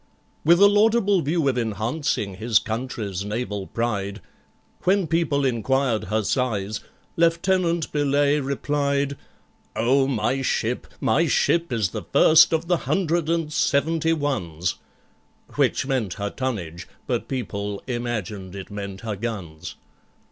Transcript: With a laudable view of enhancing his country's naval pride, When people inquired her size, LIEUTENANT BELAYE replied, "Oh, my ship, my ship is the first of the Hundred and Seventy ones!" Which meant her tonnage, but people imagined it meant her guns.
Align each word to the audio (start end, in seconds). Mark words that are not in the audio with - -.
With 0.43 0.59
a 0.59 0.67
laudable 0.67 1.21
view 1.21 1.47
of 1.47 1.59
enhancing 1.59 2.37
his 2.37 2.57
country's 2.57 3.23
naval 3.23 3.67
pride, 3.67 4.19
When 4.81 5.05
people 5.05 5.45
inquired 5.45 6.05
her 6.05 6.23
size, 6.23 6.79
LIEUTENANT 7.17 7.91
BELAYE 7.91 8.39
replied, 8.39 9.15
"Oh, 9.75 10.07
my 10.07 10.41
ship, 10.41 10.87
my 10.99 11.27
ship 11.27 11.71
is 11.71 11.89
the 11.89 12.01
first 12.01 12.51
of 12.51 12.65
the 12.67 12.77
Hundred 12.89 13.29
and 13.29 13.53
Seventy 13.53 14.11
ones!" 14.13 14.79
Which 15.49 15.85
meant 15.85 16.15
her 16.15 16.31
tonnage, 16.31 16.87
but 17.05 17.27
people 17.27 17.83
imagined 17.85 18.55
it 18.55 18.71
meant 18.71 19.01
her 19.01 19.15
guns. 19.15 19.75